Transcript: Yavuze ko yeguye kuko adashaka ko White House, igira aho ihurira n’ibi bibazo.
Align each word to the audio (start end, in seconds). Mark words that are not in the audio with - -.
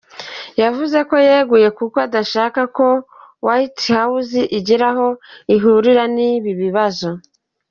Yavuze 0.61 0.97
ko 1.09 1.15
yeguye 1.27 1.67
kuko 1.77 1.95
adashaka 2.07 2.61
ko 2.77 2.87
White 3.47 3.83
House, 3.95 4.39
igira 4.57 4.87
aho 4.91 5.07
ihurira 5.55 6.03
n’ibi 6.15 6.51
bibazo. 6.63 7.09